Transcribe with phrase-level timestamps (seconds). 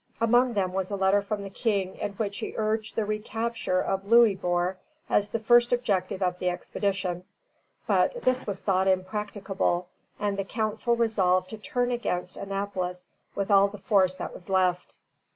[0.19, 4.03] Among them was a letter from the King in which he urged the recapture of
[4.03, 4.77] Louisbourg
[5.07, 7.23] as the first object of the expedition;
[7.85, 13.05] but this was thought impracticable, and the council resolved to turn against Annapolis
[13.37, 14.97] all the force that was left.